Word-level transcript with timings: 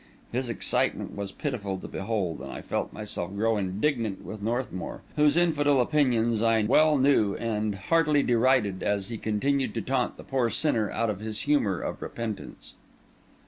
His 0.31 0.49
excitement 0.49 1.15
was 1.15 1.31
pitiful 1.31 1.77
to 1.77 1.87
behold; 1.87 2.39
and 2.41 2.51
I 2.51 2.63
felt 2.63 2.91
myself 2.91 3.35
grow 3.35 3.55
indignant 3.55 4.25
with 4.25 4.41
Northmour, 4.41 5.03
whose 5.15 5.37
infidel 5.37 5.79
opinions 5.79 6.41
I 6.41 6.63
well 6.63 6.97
knew, 6.97 7.35
and 7.35 7.75
heartily 7.75 8.23
derided, 8.23 8.81
as 8.81 9.09
he 9.09 9.19
continued 9.19 9.75
to 9.75 9.81
taunt 9.83 10.17
the 10.17 10.23
poor 10.23 10.49
sinner 10.49 10.89
out 10.89 11.11
of 11.11 11.19
his 11.19 11.41
humour 11.41 11.81
of 11.81 12.01
repentance. 12.01 12.73